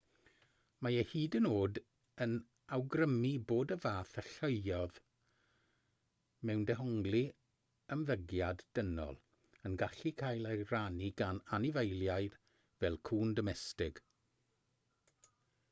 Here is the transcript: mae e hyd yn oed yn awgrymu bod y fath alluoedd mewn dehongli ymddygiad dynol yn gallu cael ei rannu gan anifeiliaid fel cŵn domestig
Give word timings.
mae 0.85 0.95
e 0.99 1.01
hyd 1.09 1.35
yn 1.39 1.47
oed 1.49 1.75
yn 2.25 2.31
awgrymu 2.77 3.33
bod 3.51 3.73
y 3.75 3.75
fath 3.83 4.13
alluoedd 4.21 4.95
mewn 6.49 6.63
dehongli 6.71 7.19
ymddygiad 7.97 8.63
dynol 8.79 9.19
yn 9.69 9.75
gallu 9.83 10.13
cael 10.23 10.49
ei 10.53 10.65
rannu 10.71 11.11
gan 11.23 11.43
anifeiliaid 11.59 12.39
fel 12.81 12.97
cŵn 13.11 13.37
domestig 13.41 14.03